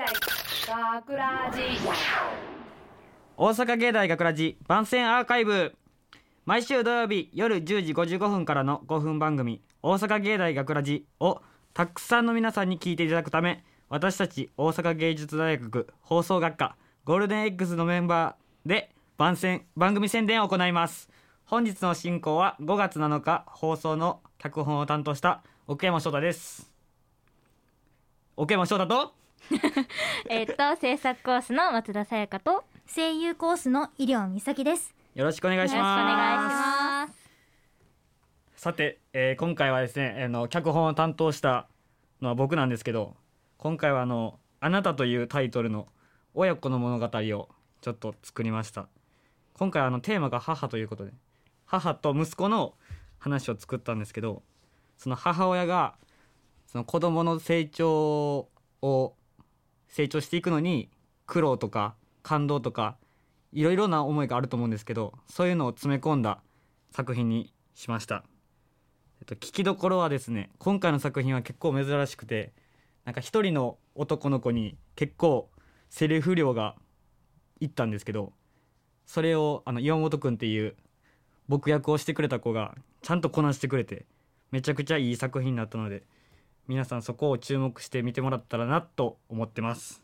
[0.00, 0.06] 大
[1.02, 1.60] 学ラジ。
[3.36, 5.76] 大阪芸大学ラジ番宣アーカイブ。
[6.46, 11.42] 毎週土曜日夜10時55分からの5分番組「大阪芸大学ラジを
[11.74, 21.10] たくさんの皆さんに聞いていただくため私たち大阪芸術大学放送学科ゴールデン X のメンバーで番宣番組宣伝を行います。
[21.44, 26.72] 本日の進行は5月7日放送の脚本を担当した奥山翔太です。
[28.38, 29.19] 奥山翔太と
[30.28, 34.94] えっと制作コースの松田さやかとよ声優コースの医療美咲です。
[35.14, 37.14] よろしくお願いします。
[38.56, 41.66] さて、えー今回はですね、あの脚本を担当した
[42.20, 43.16] のは僕なんですけど
[43.58, 45.88] 今回はあの「あなた」というタイトルの
[46.34, 47.48] 親子の物語を
[47.80, 48.88] ちょっと作りました。
[49.54, 51.12] 今回はあのテーマが母ということで
[51.66, 52.74] 母と息子の
[53.18, 54.42] 話を作ったんですけど
[54.96, 55.96] その母親が
[56.66, 58.48] その子供の成長
[58.82, 59.14] を
[59.90, 60.88] 成長していくのに
[61.26, 62.96] 苦労とか感動とか
[63.52, 66.40] いろいろな思いがあると思うんですけどそういうのを詰め込んだ
[66.92, 68.24] 作品にしました、
[69.20, 72.52] えっと、聞きどころはですね今回の作品は結構珍しくて
[73.04, 75.50] なんか一人の男の子に結構
[75.88, 76.76] セリフ量が
[77.60, 78.32] いったんですけど
[79.06, 80.76] それをあの岩本くんっていう
[81.48, 84.06] 僕役をしてくれた子がちゃんとこなしてくれて
[84.52, 86.04] めちゃくちゃいい作品になったので
[86.68, 90.02] 皆さんそこを注目して見てもらったらなと思ってます。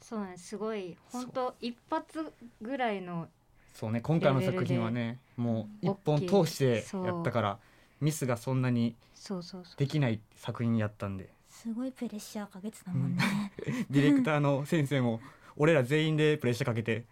[0.00, 0.48] そうなんです。
[0.48, 3.28] すごい本当一発ぐらいの
[3.74, 7.58] そうね今回の作品はねもう一本通してやったから
[8.00, 9.76] ミスがそんなにそうそうそう。
[9.78, 11.28] できない作品やったんで。
[11.48, 13.22] すごいプレッシャーかけてたもんね、
[13.88, 15.20] ディレクターの先生も
[15.56, 17.04] 俺ら全員でプレッシャーかけて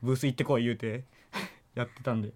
[0.00, 1.04] ブース行ってこい言うて
[1.74, 2.34] やってたんでで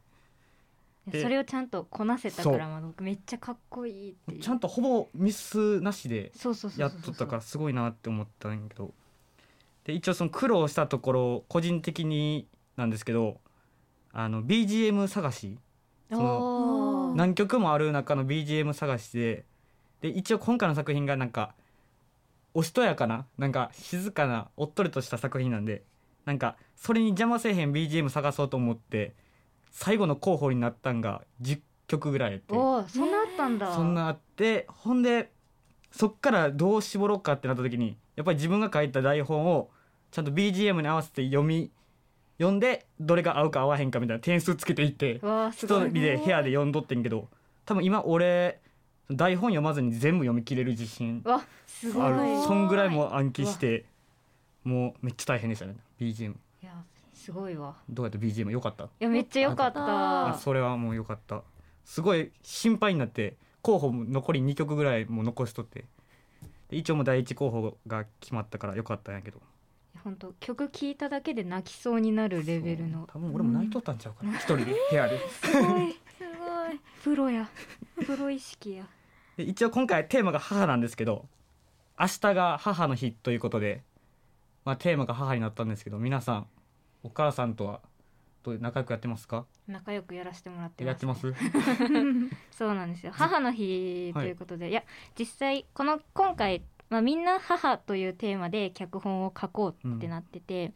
[1.10, 6.32] それをちゃんとこなせたからまあ僕めっちゃかっこいいってちゃんとほぼミスなしで
[6.78, 8.92] やっとったからすごいなって思ったんやけど。
[9.84, 13.38] で一応その苦労したところ個人的になんですけど
[14.12, 15.58] あの BGM 探し。
[16.10, 19.44] その何曲もある中の BGM 探しで。
[20.00, 21.54] で一応今回の作品がなんか
[22.52, 25.82] おしとやかななんか静かなおっとりとした作品なんで
[26.26, 29.14] なんかそれに邪魔せえへん BGM 探そうと思って
[29.74, 32.54] 最後の候補になったんが10曲ぐらいやって。
[32.54, 33.74] そんなあったんだ。
[33.74, 35.30] そんなあってほんで
[35.90, 39.68] そっからどう絞ろうかってなった時にやっぱり自分が書いた台本を
[40.12, 41.70] ちゃんと BGM に合わせて読み
[42.38, 45.20] 読んでどれが合うか合わへんかみたいな点数つけていって
[45.52, 47.28] 一人で部屋で読んどってんけど
[47.64, 48.60] 多分今俺
[49.10, 51.42] 台本読まずに全部読み切れる自信ある。
[51.42, 53.84] いそんぐらいもう暗記して
[54.62, 56.70] もうめっちゃ大変でしたね BGM や
[57.14, 57.76] すごいわ。
[57.88, 58.84] どうやった BGM よかった？
[58.84, 60.28] いやめっちゃ良かった。
[60.30, 61.42] あそれはもうよかった。
[61.84, 65.84] すごい心配になって候補も残り2曲ぐらいもう残しとって。
[66.68, 69.40] で一応もう第一候補が決まったからよかったんやけど。
[70.02, 73.08] 本当曲聴いただけで泣きそうになるレベルの。
[73.10, 74.36] 多分俺も泣いとったんちゃうかな。
[74.36, 75.18] 一人で部屋で。
[75.30, 76.80] すごいすごい。
[77.02, 77.48] プロや。
[78.04, 78.86] プロ意識や。
[79.36, 81.26] で一応今回テーマが母なんですけど
[81.98, 83.82] 明日が母の日ということで、
[84.64, 86.46] まあ、テーマが母になったんですけど皆さん
[87.04, 87.80] お母さんとは
[88.42, 89.46] どう仲良くやってますか？
[89.68, 91.32] 仲良くやらせてもらってます、やってます？
[92.50, 93.12] そうなんですよ。
[93.14, 94.82] 母の日ということで、い、や
[95.18, 100.72] 実際この今回、まあ、みんな母というテーマで脚本を書こうってなってて、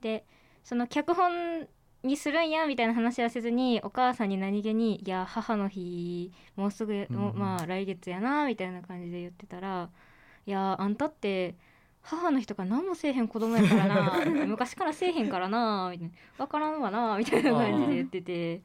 [0.00, 0.24] で
[0.64, 1.68] その脚本
[2.02, 7.38] にするんやみたいな話はせずにお母さんに何気に「いや母の日もうすぐ、もううん。
[7.38, 9.90] まあ来月やな」みたいな感じで言ってたら
[10.46, 11.56] 「いやあんたって
[12.06, 14.24] 母の日とか何もせえへん子供やからな。
[14.46, 18.62] 昔からせえへんからな」みたいな「分からんわな」みたいな感じで言ってて。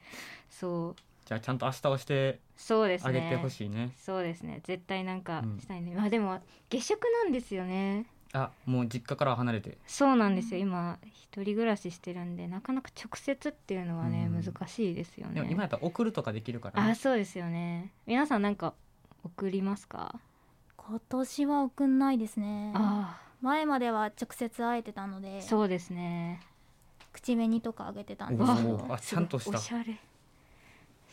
[0.50, 1.02] そう。
[1.26, 3.10] じゃあちゃんと明日をしてそうですね。
[3.10, 3.92] あげてほしいね。
[3.98, 4.62] そうですね。
[4.64, 8.06] 絶対なんかうんしたいね、まあでも下宿なんですよね。
[8.34, 9.78] あもう実家からは離れて。
[9.88, 10.60] そうなんですよ。
[10.60, 14.44] 今一人暮らししてるんでなかなか直接っていうのはね、うん。
[14.44, 15.36] 難しいですよね。
[15.36, 17.92] でも今やったら送るとかできるから、ね、あそうですよね。
[18.06, 18.74] 皆さんなんか
[19.24, 20.20] 送りますか、
[20.78, 22.74] 今年は送んないですね。
[22.76, 26.42] あ前までは直接会えてたのあでそうですね。
[27.12, 28.52] 口紅とかあげてたんです。
[28.52, 28.94] おけどー。
[28.94, 29.58] あちゃんとした。
[29.58, 29.92] おしゃれ。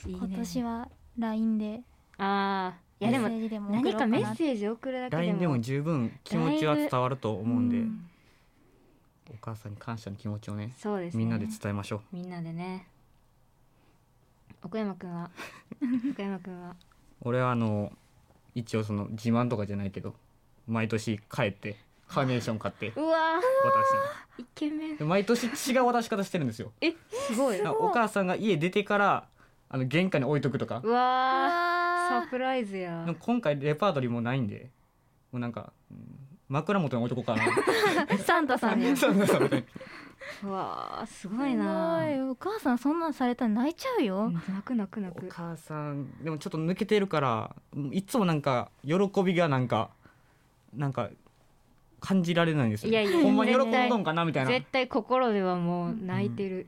[0.06, 0.18] いいね。
[0.20, 0.88] 今年は
[1.18, 1.82] LINE で。
[2.18, 5.22] ああいやでもメッセージでも送ろ何かメッセージ送るだけでも。
[5.22, 8.08] LINE でも十分気持ちは伝わると思うんで、うん。
[9.30, 11.18] お母さんに感謝の気持ちをねそうですね。
[11.18, 12.00] みんなで伝えましょう。
[12.12, 12.86] みんなでね。
[14.62, 15.30] 奥山くんは？
[16.12, 16.74] 奥山くんは？
[17.22, 17.92] 俺はあの
[18.54, 20.14] 一応その自慢とかじゃないけど
[20.66, 21.76] 毎年帰って
[22.08, 22.92] カーネーション買って。
[22.96, 25.08] うわ渡ーイケメン。
[25.08, 26.72] 毎年違う渡し方してるんですよ。
[26.80, 27.60] えすごい。
[27.62, 29.28] お母さんが家出てから
[29.68, 30.80] あの玄関に置いとくとか。
[30.82, 33.04] うわサプライズや。
[33.04, 34.70] でも今回レパートリーもないんで。
[35.30, 38.18] もうなんか、うん枕元に置いとこうかな。
[38.24, 39.64] サンタさんやそうそうそう
[40.44, 42.00] うわーすごいな。
[42.00, 42.20] すごい。
[42.30, 47.54] お母さんそんなんされたら泣いちゃうよ、泣く泣く泣おく母さんでもちょっと抜けてるから
[47.92, 49.90] いつもなんか喜びがなんか
[50.74, 51.10] なんか
[52.00, 54.50] 感じられないんですよいやいやほんまに喜んどんかなみたいな。
[54.50, 56.66] 絶対心ではもう泣いてる、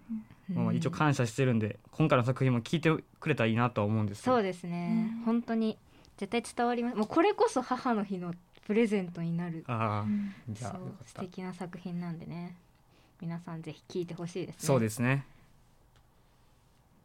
[0.52, 2.90] まあ、一応感謝してるんで今回の作品も聞いて
[3.20, 5.78] くれたらいいなとは思うんですそうでですね、本当に
[6.16, 6.96] 絶対伝わります。
[6.96, 8.34] もうこれこそ母の日の
[8.66, 9.64] プレゼントになる。
[9.66, 10.00] ああ。
[10.02, 10.98] うんじゃあよかった。
[10.98, 12.56] そう素敵な作品なんでね。
[13.20, 14.60] 皆さんぜひ聞いてほしいですね。
[14.60, 15.24] そうですね。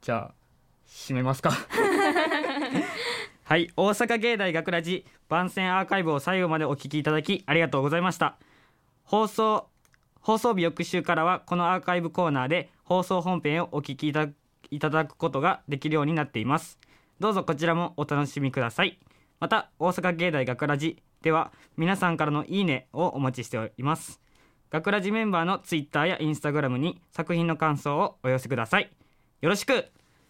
[0.02, 0.34] じゃあ
[0.88, 1.52] 締めますか
[3.48, 8.40] はい大阪芸大学ラジ番宣アーカイブを最後までお聞きいただきありがとうございました。
[9.04, 9.68] 放送
[10.20, 14.08] 放送日翌週からはこのアーカイブコーナーで放送本編をお聞き
[14.72, 16.80] いただくことができるようになっています。
[17.20, 18.98] どうぞこちらもお楽しみください。
[19.40, 24.20] また大阪芸大学ラジでは皆さんからのいいねをお待ちしております。
[24.72, 28.92] 学ラジメンバーのツイッターやインスタグラムに作品の感想をお寄せください。
[29.42, 29.86] よろしく。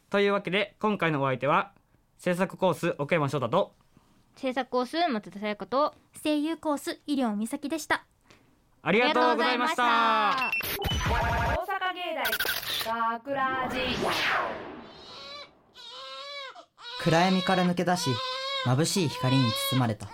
[0.09, 1.71] というわけで今回のお相手は
[2.25, 3.75] 制作コース奥山翔太と。
[4.35, 5.93] 制作コース松田さやかと。
[6.23, 8.03] 声優コース医療美咲でした。
[8.81, 9.83] ありがとうございました。
[9.83, 10.33] 大阪
[11.93, 12.01] 芸
[12.83, 13.77] 大学ラジ
[17.03, 18.09] 暗闇から抜け出し
[18.65, 20.07] 眩しい光に包まれた。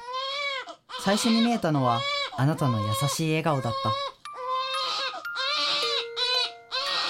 [1.00, 2.02] 最初に見えたのは
[2.36, 3.74] あなたの優しい笑顔だっ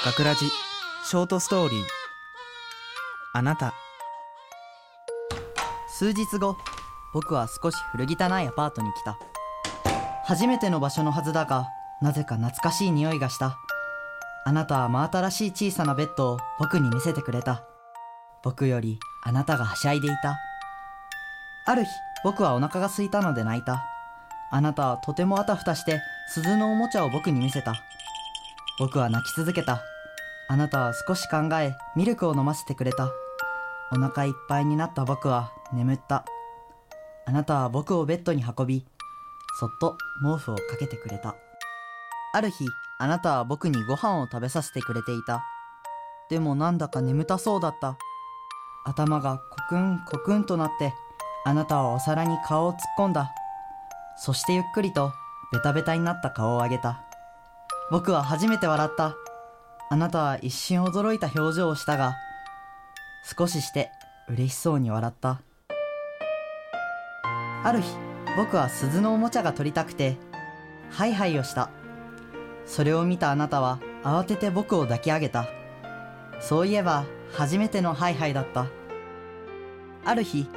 [0.03, 0.11] た。
[0.11, 1.83] 学ラジショートストーリー。
[3.33, 3.73] あなた
[6.01, 6.57] 数日後
[7.13, 9.19] 僕は少し古汚いアパートに来た。
[10.25, 11.67] 初めての場所のはずだが
[12.01, 13.55] なぜか懐かしい匂いがした。
[14.43, 17.61] あなたは真新しい小さなベッドを僕に見せてくれた。
[18.41, 20.39] 僕よりあなたがはしゃいでいた。
[21.67, 21.91] ある日
[22.23, 23.85] 僕はお腹が空いたので泣いた。
[24.49, 27.75] あなたはとてもあたふたして鈴のおもちゃを僕に見せた。
[28.79, 29.83] 僕は泣き続けた。
[30.49, 33.11] あなたは少し考えミルクを飲ませてくれた。
[33.91, 36.25] お腹いっぱいになった僕は眠った。
[37.25, 38.85] あなたは僕をベッドに運び
[39.59, 41.35] そっと毛布をかけてくれた。
[42.33, 42.65] ある日
[42.99, 45.43] あなたは僕にご飯を食べさせてくれていた。
[46.29, 47.97] でもなんだか眠たそうだった。
[48.85, 50.93] 頭がコクンコクンとなって
[51.45, 53.31] あなたはお皿に顔を突っ込んだ。
[54.17, 55.11] そしてゆっくりと
[55.51, 57.03] ベタベタになった顔を上げた。
[57.91, 59.15] 僕は初めて笑った。
[59.89, 62.15] あなたは一瞬驚いた表情をしたが
[63.37, 63.91] 少しして
[64.29, 65.41] 嬉しそうに笑った。
[67.63, 67.95] ある日
[68.37, 70.17] 僕は鈴のおもちゃが取りたくて
[70.89, 71.69] ハイハイをした。
[72.65, 75.47] それを見たあなたは慌てて僕を抱き上げた。
[76.39, 78.67] そういえば初めてのハイハイだった。
[80.03, 80.47] ある日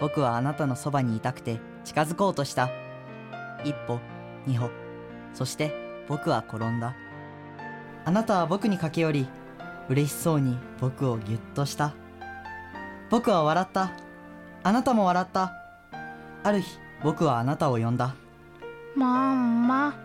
[0.00, 2.70] 僕はあなたのそばにいたくて近づこうとした。
[3.64, 4.00] 一歩
[4.46, 4.70] 二歩
[5.34, 5.72] そして
[6.08, 6.94] 僕は転んだ。
[8.04, 9.28] あなたは僕に駆け寄り
[9.88, 11.94] 嬉しそうに僕をぎゅっとした。
[13.10, 13.92] 僕は笑った。
[14.62, 15.52] あなたも笑った。
[16.46, 18.14] ある日僕はあなたを呼んだ。
[18.94, 19.96] まんま。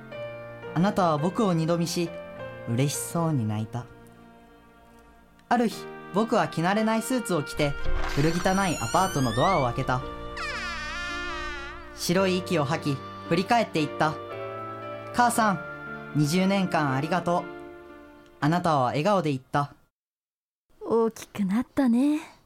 [0.73, 2.09] あなたは僕を二度見し
[2.67, 3.85] 嬉しそうに泣いた。
[5.49, 5.85] ある日
[6.15, 7.73] 僕は着慣れないスーツを着て
[8.15, 10.01] 古汚いアパートのドアを開けた。
[11.95, 12.97] 白い息を吐き
[13.29, 14.15] 振り返って言った。
[15.13, 15.59] 母さん
[16.17, 17.43] 20年間ありがとう。
[18.39, 19.75] あなたは笑顔で言った。
[20.83, 22.40] 大きくなったね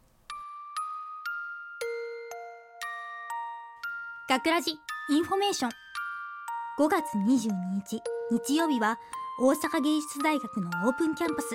[4.27, 5.72] 学ラジインフォメーション。
[6.79, 8.01] 5月22日
[8.32, 8.98] 日曜日は
[9.39, 11.50] 大阪芸術大学のオープンキャンパス。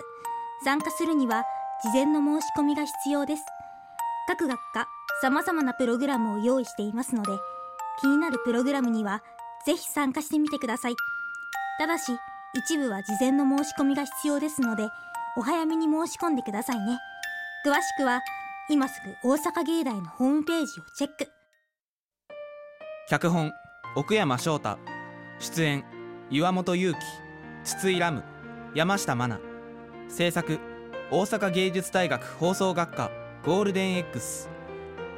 [0.64, 1.42] 参加するには
[1.82, 3.42] 事前の申し込みが必要です。
[4.28, 4.86] 各学科
[5.20, 7.32] 様々なプログラムを用意していますので
[8.00, 9.20] 気になるプログラムには
[9.66, 10.94] ぜひ参加してみてください。
[11.80, 12.12] ただし
[12.54, 14.84] 一部は事前の申し込みが必要ですので
[15.36, 17.00] お早めに申し込んでくださいね。
[17.66, 18.20] 詳しくは
[18.68, 21.39] 今すぐ大阪芸大のホームページをチェック。
[23.10, 23.52] 脚本
[23.96, 24.78] 奥山翔太。
[25.40, 25.84] 出演
[26.30, 26.98] 岩本裕樹
[27.64, 28.22] 筒井ラム
[28.72, 29.42] 山下真奈。
[30.08, 30.60] 制作
[31.10, 33.10] 大阪芸術大学放送学科
[33.44, 34.48] ゴールデン X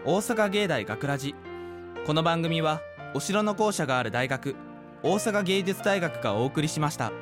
[0.07, 1.35] 大阪芸大学ラジ。
[2.07, 2.81] この番組は
[3.13, 4.57] お城の校舎がある大学
[5.03, 7.13] 大阪芸術大学がお送りしました。